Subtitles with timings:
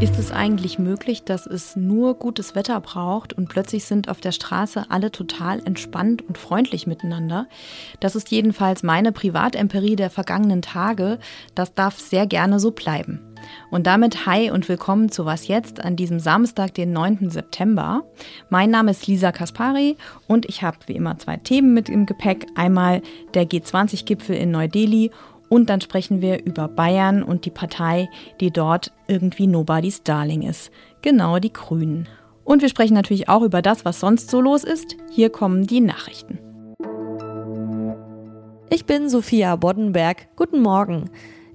[0.00, 4.32] Ist es eigentlich möglich, dass es nur gutes Wetter braucht und plötzlich sind auf der
[4.32, 7.46] Straße alle total entspannt und freundlich miteinander?
[8.00, 11.18] Das ist jedenfalls meine Privatempirie der vergangenen Tage.
[11.54, 13.20] Das darf sehr gerne so bleiben.
[13.70, 17.28] Und damit hi und willkommen zu Was jetzt an diesem Samstag, den 9.
[17.28, 18.02] September.
[18.48, 22.46] Mein Name ist Lisa Kaspari und ich habe wie immer zwei Themen mit im Gepäck.
[22.54, 23.02] Einmal
[23.34, 25.10] der G20-Gipfel in Neu-Delhi
[25.50, 28.08] und dann sprechen wir über Bayern und die Partei,
[28.40, 30.70] die dort irgendwie Nobody's Darling ist.
[31.02, 32.08] Genau die Grünen.
[32.44, 34.96] Und wir sprechen natürlich auch über das, was sonst so los ist.
[35.10, 36.38] Hier kommen die Nachrichten.
[38.70, 40.28] Ich bin Sophia Boddenberg.
[40.36, 41.10] Guten Morgen.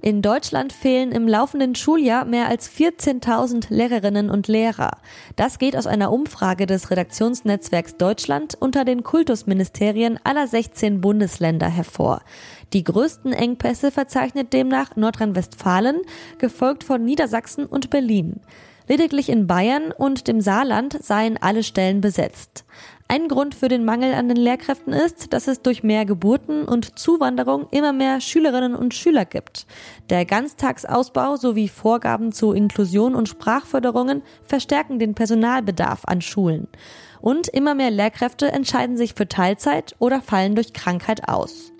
[0.06, 4.98] In Deutschland fehlen im laufenden Schuljahr mehr als 14.000 Lehrerinnen und Lehrer.
[5.34, 12.22] Das geht aus einer Umfrage des Redaktionsnetzwerks Deutschland unter den Kultusministerien aller 16 Bundesländer hervor.
[12.72, 16.02] Die größten Engpässe verzeichnet demnach Nordrhein-Westfalen,
[16.38, 18.38] gefolgt von Niedersachsen und Berlin.
[18.86, 22.64] Lediglich in Bayern und dem Saarland seien alle Stellen besetzt.
[23.08, 26.98] Ein Grund für den Mangel an den Lehrkräften ist, dass es durch mehr Geburten und
[26.98, 29.66] Zuwanderung immer mehr Schülerinnen und Schüler gibt.
[30.10, 36.66] Der Ganztagsausbau sowie Vorgaben zu Inklusion und Sprachförderungen verstärken den Personalbedarf an Schulen.
[37.20, 41.72] Und immer mehr Lehrkräfte entscheiden sich für Teilzeit oder fallen durch Krankheit aus.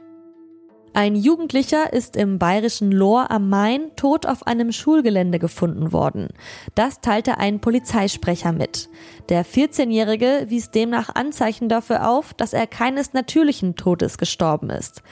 [0.97, 6.29] Ein Jugendlicher ist im bayerischen Lohr am Main tot auf einem Schulgelände gefunden worden.
[6.75, 8.89] Das teilte ein Polizeisprecher mit.
[9.29, 15.03] Der 14-Jährige wies demnach Anzeichen dafür auf, dass er keines natürlichen Todes gestorben ist.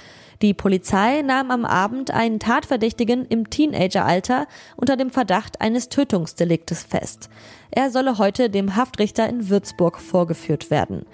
[0.41, 7.29] Die Polizei nahm am Abend einen Tatverdächtigen im Teenageralter unter dem Verdacht eines Tötungsdeliktes fest.
[7.71, 11.05] Er solle heute dem Haftrichter in Würzburg vorgeführt werden.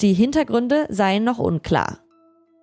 [0.00, 1.98] Die Hintergründe seien noch unklar.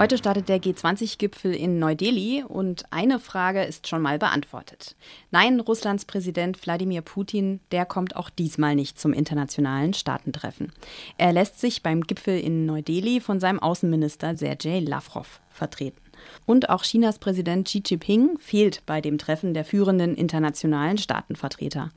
[0.00, 4.96] Heute startet der G20-Gipfel in Neu-Delhi und eine Frage ist schon mal beantwortet.
[5.30, 10.72] Nein, Russlands Präsident Wladimir Putin, der kommt auch diesmal nicht zum internationalen Staatentreffen.
[11.18, 16.00] Er lässt sich beim Gipfel in Neu-Delhi von seinem Außenminister Sergei Lavrov vertreten.
[16.46, 21.90] Und auch Chinas Präsident Xi Jinping fehlt bei dem Treffen der führenden internationalen Staatenvertreter.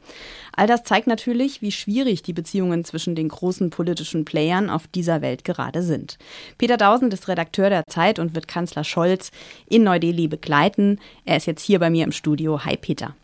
[0.56, 5.22] All das zeigt natürlich, wie schwierig die Beziehungen zwischen den großen politischen Playern auf dieser
[5.22, 6.18] Welt gerade sind.
[6.58, 9.32] Peter Dausend ist Redakteur der Zeit und wird Kanzler Scholz
[9.68, 11.00] in Neu-Delhi begleiten.
[11.26, 12.64] Er ist jetzt hier bei mir im Studio.
[12.66, 13.16] Hi Peter.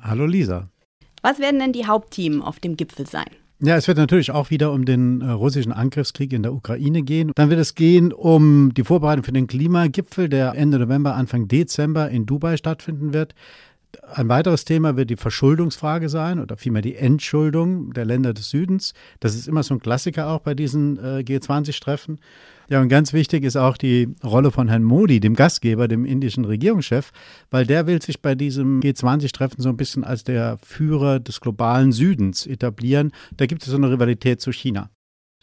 [0.00, 0.68] Hallo Lisa.
[1.22, 3.30] Was werden denn die Hauptthemen auf dem Gipfel sein?
[3.64, 7.32] Ja, es wird natürlich auch wieder um den äh, russischen Angriffskrieg in der Ukraine gehen.
[7.34, 12.10] Dann wird es gehen um die Vorbereitung für den Klimagipfel, der Ende November, Anfang Dezember
[12.10, 13.34] in Dubai stattfinden wird.
[14.12, 18.92] Ein weiteres Thema wird die Verschuldungsfrage sein oder vielmehr die Entschuldung der Länder des Südens.
[19.20, 22.20] Das ist immer so ein Klassiker auch bei diesen äh, G20-Treffen.
[22.68, 26.44] Ja, und ganz wichtig ist auch die Rolle von Herrn Modi, dem Gastgeber, dem indischen
[26.44, 27.12] Regierungschef,
[27.50, 31.92] weil der will sich bei diesem G20-Treffen so ein bisschen als der Führer des globalen
[31.92, 33.12] Südens etablieren.
[33.36, 34.90] Da gibt es so eine Rivalität zu China.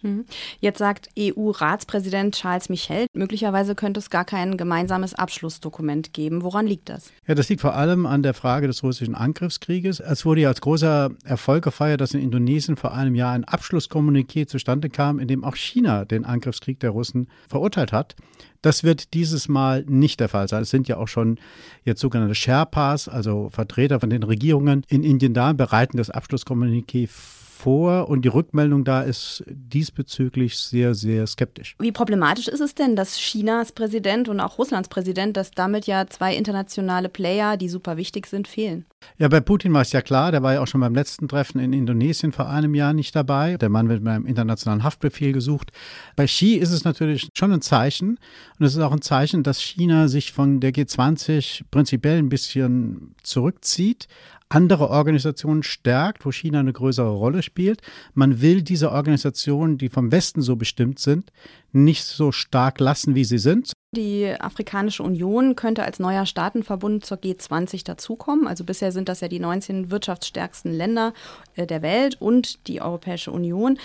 [0.04, 0.26] Mhm.
[0.60, 6.44] Jetzt sagt EU-Ratspräsident Charles Michel, möglicherweise könnte es gar kein gemeinsames Abschlussdokument geben.
[6.44, 7.12] Woran liegt das?
[7.28, 10.00] Ja, das liegt vor allem an der Frage des russischen Angriffskrieges.
[10.00, 14.48] Es wurde ja als großer Erfolg gefeiert, dass in Indonesien vor einem Jahr ein Abschlusskommuniqué
[14.48, 18.16] zustande kam, in dem auch China den Angriffskrieg der Russen verurteilt hat.
[18.62, 20.62] Das wird dieses Mal nicht der Fall sein.
[20.62, 21.40] Es sind ja auch schon
[21.84, 27.42] jetzt sogenannte Sherpas, also Vertreter von den Regierungen in Indien da, bereiten das Abschlusskommuniqué vor
[27.70, 31.76] und die Rückmeldung da ist diesbezüglich sehr, sehr skeptisch.
[31.80, 36.08] Wie problematisch ist es denn, dass Chinas Präsident und auch Russlands Präsident, dass damit ja
[36.08, 38.86] zwei internationale Player, die super wichtig sind, fehlen?
[39.18, 41.60] Ja, bei Putin war es ja klar, der war ja auch schon beim letzten Treffen
[41.60, 43.58] in Indonesien vor einem Jahr nicht dabei.
[43.58, 45.72] Der Mann wird mit einem internationalen Haftbefehl gesucht.
[46.16, 48.18] Bei Xi ist es natürlich schon ein Zeichen
[48.60, 53.16] und es ist auch ein Zeichen, dass China sich von der G20 prinzipiell ein bisschen
[53.24, 54.08] zurückzieht,
[54.50, 57.82] andere Organisationen stärkt, wo China eine größere Rolle spielt.
[58.14, 61.32] Man will diese Organisationen, die vom Westen so bestimmt sind,
[61.72, 63.74] nicht so stark lassen, wie sie sind.
[63.94, 68.48] Die Afrikanische Union könnte als neuer Staatenverbund zur G20 dazukommen.
[68.48, 71.14] Also bisher sind das ja die 19 wirtschaftsstärksten Länder
[71.56, 73.78] äh, der Welt und die Europäische Union.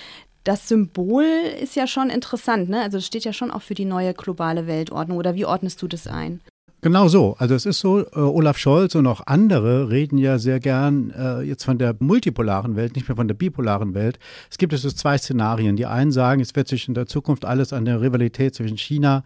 [0.45, 1.25] Das Symbol
[1.61, 2.83] ist ja schon interessant, ne?
[2.83, 5.19] Also es steht ja schon auch für die neue globale Weltordnung.
[5.19, 6.41] Oder wie ordnest du das ein?
[6.83, 7.35] Genau so.
[7.41, 11.41] Also es ist so, äh, Olaf Scholz und auch andere reden ja sehr gern äh,
[11.41, 14.21] jetzt von der multipolaren Welt, nicht mehr von der bipolaren Welt.
[14.53, 15.75] Es gibt also zwei Szenarien.
[15.75, 19.25] Die einen sagen, es wird sich in der Zukunft alles an der Rivalität zwischen China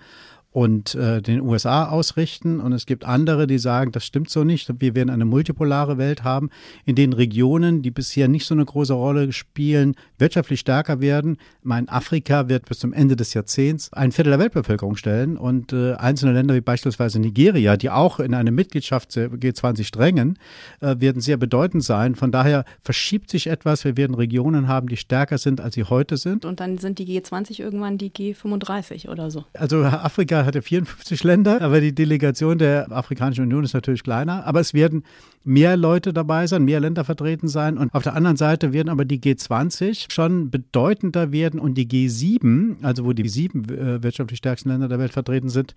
[0.53, 2.61] und äh, den USA ausrichten.
[2.61, 4.71] Und es gibt andere, die sagen, das stimmt so nicht.
[4.81, 6.51] Wir werden eine multipolare Welt haben,
[6.85, 11.37] in denen Regionen, die bisher nicht so eine große Rolle spielen, wirtschaftlich stärker werden.
[11.63, 15.37] Mein Afrika wird bis zum Ende des Jahrzehnts ein Viertel der Weltbevölkerung stellen.
[15.37, 20.37] Und äh, einzelne Länder wie beispielsweise Nigeria, die auch in eine Mitgliedschaft G20 drängen,
[20.81, 22.17] äh, werden sehr bedeutend sein.
[22.17, 23.85] Von daher verschiebt sich etwas.
[23.85, 26.45] Wir werden Regionen haben, die stärker sind, als sie heute sind.
[26.45, 29.45] Und dann sind die G20 irgendwann die G35 oder so.
[29.53, 34.47] Also Afrika hat ja 54 Länder, aber die Delegation der Afrikanischen Union ist natürlich kleiner.
[34.47, 35.05] Aber es werden
[35.45, 37.79] mehr Leute dabei sein, mehr Länder vertreten sein.
[37.79, 42.83] Und auf der anderen Seite werden aber die G20 schon bedeutender werden und die G7,
[42.83, 45.75] also wo die sieben äh, wirtschaftlich stärksten Länder der Welt vertreten sind,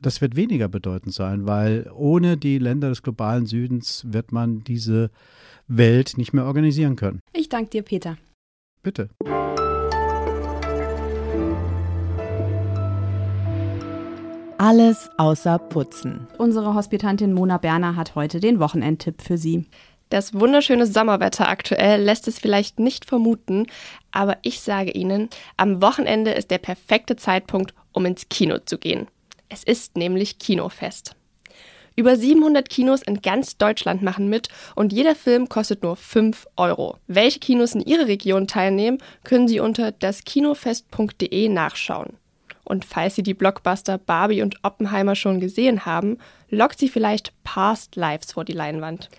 [0.00, 5.10] das wird weniger bedeutend sein, weil ohne die Länder des globalen Südens wird man diese
[5.66, 7.20] Welt nicht mehr organisieren können.
[7.32, 8.16] Ich danke dir, Peter.
[8.82, 9.08] Bitte.
[14.58, 16.28] Alles außer Putzen.
[16.38, 19.66] Unsere Hospitantin Mona Berner hat heute den Wochenendtipp für Sie.
[20.10, 23.66] Das wunderschöne Sommerwetter aktuell lässt es vielleicht nicht vermuten,
[24.12, 29.08] aber ich sage Ihnen, am Wochenende ist der perfekte Zeitpunkt, um ins Kino zu gehen.
[29.48, 31.16] Es ist nämlich Kinofest.
[31.96, 36.98] Über 700 Kinos in ganz Deutschland machen mit und jeder Film kostet nur 5 Euro.
[37.08, 42.18] Welche Kinos in Ihrer Region teilnehmen, können Sie unter daskinofest.de nachschauen.
[42.64, 46.18] Und falls Sie die Blockbuster Barbie und Oppenheimer schon gesehen haben,
[46.48, 49.10] lockt Sie vielleicht Past Lives vor die Leinwand.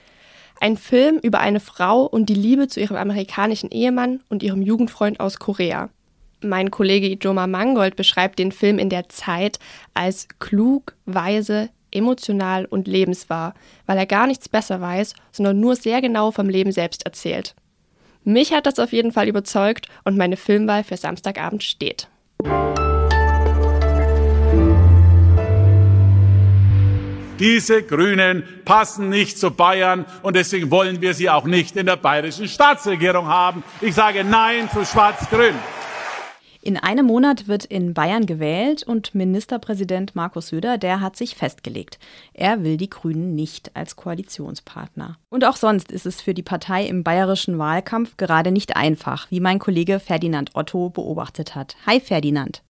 [0.60, 5.20] Ein Film über eine Frau und die Liebe zu ihrem amerikanischen Ehemann und ihrem Jugendfreund
[5.20, 5.90] aus Korea.
[6.42, 9.60] Mein Kollege Ijoma Mangold beschreibt den Film in der Zeit
[9.94, 13.54] als klug, weise, emotional und lebenswahr,
[13.86, 17.56] weil er gar nichts besser weiß, sondern nur sehr genau vom Leben selbst erzählt.
[18.24, 22.08] Mich hat das auf jeden Fall überzeugt und meine Filmwahl für Samstagabend steht.
[27.40, 31.98] Diese Grünen passen nicht zu Bayern und deswegen wollen wir sie auch nicht in der
[31.98, 33.64] bayerischen Staatsregierung haben.
[33.82, 35.56] Ich sage Nein zu Schwarz-Grün.
[36.62, 42.00] In einem Monat wird in Bayern gewählt und Ministerpräsident Markus Söder, der hat sich festgelegt.
[42.34, 45.18] Er will die Grünen nicht als Koalitionspartner.
[45.30, 49.42] Und auch sonst ist es für die Partei im bayerischen Wahlkampf gerade nicht einfach, wie
[49.42, 51.76] mein Kollege Ferdinand Otto beobachtet hat.
[51.86, 52.64] Hi Ferdinand.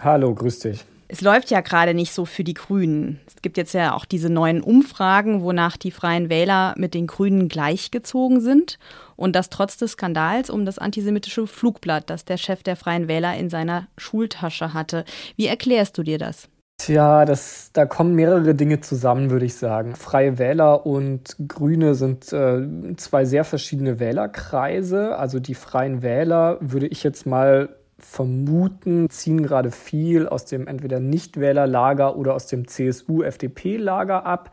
[0.00, 0.84] Hallo, grüß dich.
[1.08, 3.20] Es läuft ja gerade nicht so für die Grünen.
[3.26, 7.48] Es gibt jetzt ja auch diese neuen Umfragen, wonach die Freien Wähler mit den Grünen
[7.48, 8.78] gleichgezogen sind.
[9.14, 13.36] Und das trotz des Skandals um das antisemitische Flugblatt, das der Chef der Freien Wähler
[13.36, 15.04] in seiner Schultasche hatte.
[15.36, 16.48] Wie erklärst du dir das?
[16.78, 19.94] Tja, das, da kommen mehrere Dinge zusammen, würde ich sagen.
[19.94, 22.66] Freie Wähler und Grüne sind äh,
[22.96, 25.16] zwei sehr verschiedene Wählerkreise.
[25.16, 31.00] Also die Freien Wähler würde ich jetzt mal vermuten, ziehen gerade viel aus dem entweder
[31.00, 34.50] Nichtwählerlager oder aus dem CSU-FDP-Lager ab.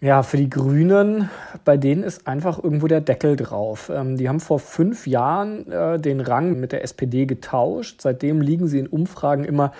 [0.00, 1.28] Ja, für die Grünen,
[1.64, 3.90] bei denen ist einfach irgendwo der Deckel drauf.
[3.92, 8.00] Ähm, die haben vor fünf Jahren äh, den Rang mit der SPD getauscht.
[8.00, 9.72] Seitdem liegen sie in Umfragen immer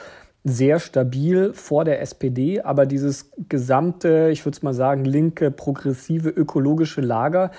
[0.43, 6.31] sehr stabil vor der SPD, aber dieses gesamte, ich würde es mal sagen, linke, progressive,
[6.31, 7.51] ökologische Lager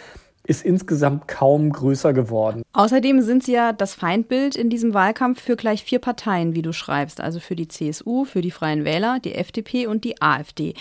[0.50, 2.64] ist insgesamt kaum größer geworden.
[2.74, 6.74] Außerdem sind sie ja das Feindbild in diesem Wahlkampf für gleich vier Parteien, wie du
[6.74, 10.74] schreibst, also für die CSU, für die Freien Wähler, die FDP und die AfD.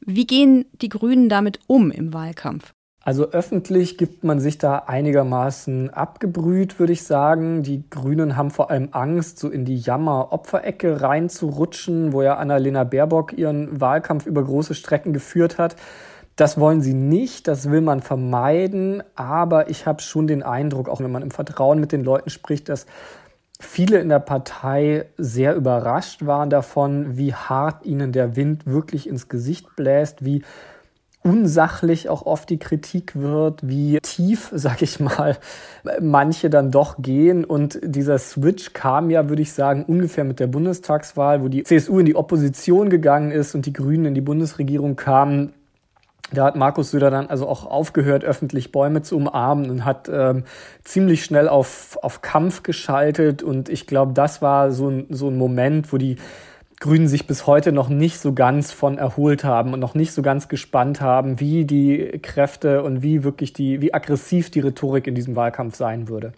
[0.00, 2.72] Wie gehen die Grünen damit um im Wahlkampf?
[3.06, 7.62] Also öffentlich gibt man sich da einigermaßen abgebrüht, würde ich sagen.
[7.62, 13.32] Die Grünen haben vor allem Angst, so in die Jammer-Opferecke reinzurutschen, wo ja Annalena Baerbock
[13.32, 15.76] ihren Wahlkampf über große Strecken geführt hat.
[16.36, 21.00] Das wollen sie nicht, das will man vermeiden, aber ich habe schon den Eindruck, auch
[21.00, 22.84] wenn man im Vertrauen mit den Leuten spricht, dass
[23.58, 29.30] viele in der Partei sehr überrascht waren davon, wie hart ihnen der Wind wirklich ins
[29.30, 30.42] Gesicht bläst, wie
[31.22, 35.36] unsachlich auch oft die Kritik wird, wie tief, sag ich mal,
[36.00, 37.44] manche dann doch gehen.
[37.44, 41.98] Und dieser Switch kam ja, würde ich sagen, ungefähr mit der Bundestagswahl, wo die CSU
[41.98, 45.52] in die Opposition gegangen ist und die Grünen in die Bundesregierung kamen.
[46.32, 50.44] Da hat Markus Söder dann also auch aufgehört, öffentlich Bäume zu umarmen und hat ähm,
[50.82, 53.44] ziemlich schnell auf, auf Kampf geschaltet.
[53.44, 56.16] Und ich glaube, das war so ein, so ein Moment, wo die
[56.80, 60.20] Grünen sich bis heute noch nicht so ganz von erholt haben und noch nicht so
[60.20, 65.14] ganz gespannt haben, wie die Kräfte und wie wirklich die, wie aggressiv die Rhetorik in
[65.14, 66.32] diesem Wahlkampf sein würde.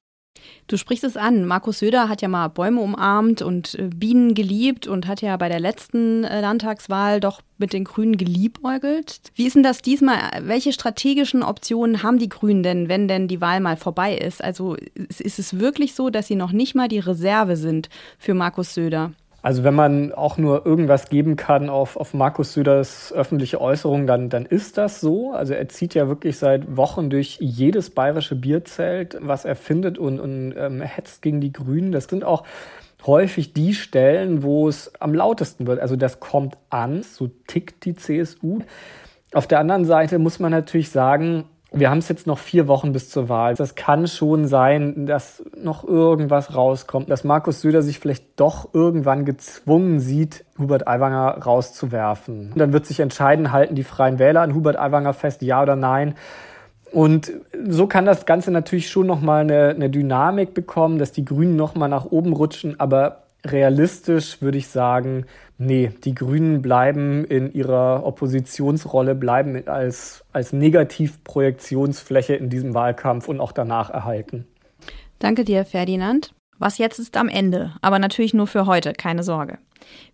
[0.66, 1.44] Du sprichst es an.
[1.44, 5.48] Markus Söder hat ja mal Bäume umarmt und äh, Bienen geliebt und hat ja bei
[5.48, 9.20] der letzten äh, Landtagswahl doch mit den Grünen geliebäugelt.
[9.34, 10.18] Wie ist denn das diesmal?
[10.42, 14.42] Welche strategischen Optionen haben die Grünen denn, wenn denn die Wahl mal vorbei ist?
[14.42, 17.88] Also ist es wirklich so, dass sie noch nicht mal die Reserve sind
[18.18, 19.12] für Markus Söder?
[19.40, 24.30] Also wenn man auch nur irgendwas geben kann auf, auf Markus Söders öffentliche Äußerungen, dann,
[24.30, 25.32] dann ist das so.
[25.32, 30.18] Also er zieht ja wirklich seit Wochen durch jedes bayerische Bierzelt, was er findet und,
[30.18, 31.92] und ähm, hetzt gegen die Grünen.
[31.92, 32.42] Das sind auch
[33.06, 35.78] häufig die Stellen, wo es am lautesten wird.
[35.78, 38.60] Also das kommt an, so tickt die CSU.
[39.32, 42.92] Auf der anderen Seite muss man natürlich sagen, wir haben es jetzt noch vier Wochen
[42.92, 43.54] bis zur Wahl.
[43.54, 49.26] Das kann schon sein, dass noch irgendwas rauskommt, dass Markus Söder sich vielleicht doch irgendwann
[49.26, 52.52] gezwungen sieht, Hubert Aiwanger rauszuwerfen.
[52.52, 55.76] Und dann wird sich entscheiden, halten die Freien Wähler an Hubert Aiwanger fest, ja oder
[55.76, 56.14] nein.
[56.90, 57.32] Und
[57.68, 61.90] so kann das Ganze natürlich schon nochmal eine, eine Dynamik bekommen, dass die Grünen nochmal
[61.90, 65.26] nach oben rutschen, aber realistisch würde ich sagen,
[65.58, 73.40] nee, die Grünen bleiben in ihrer Oppositionsrolle, bleiben als, als Negativprojektionsfläche in diesem Wahlkampf und
[73.40, 74.46] auch danach erhalten.
[75.18, 76.32] Danke dir, Ferdinand.
[76.60, 79.58] Was jetzt ist am Ende, aber natürlich nur für heute, keine Sorge.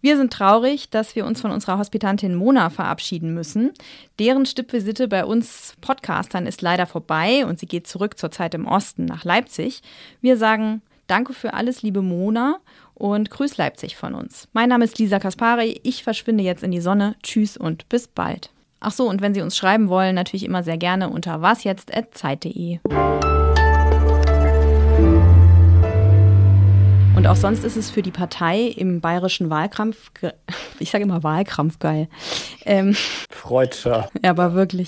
[0.03, 3.73] Wir sind traurig, dass wir uns von unserer Hospitantin Mona verabschieden müssen.
[4.19, 8.67] Deren Stippvisite bei uns Podcastern ist leider vorbei und sie geht zurück zur Zeit im
[8.67, 9.81] Osten nach Leipzig.
[10.21, 12.61] Wir sagen Danke für alles, liebe Mona
[12.95, 14.49] und Grüß Leipzig von uns.
[14.53, 17.17] Mein Name ist Lisa Kaspari, ich verschwinde jetzt in die Sonne.
[17.23, 18.51] Tschüss und bis bald.
[18.81, 22.81] Ach so, und wenn Sie uns schreiben wollen, natürlich immer sehr gerne unter wasjetzt.zeit.de.
[27.17, 30.11] Und auch sonst ist es für die Partei im bayerischen Wahlkampf,
[30.79, 32.09] ich sage immer Wahlkampf geil.
[32.65, 32.95] Ähm,
[33.31, 34.11] Freudscher.
[34.23, 34.83] Ja, aber wirklich.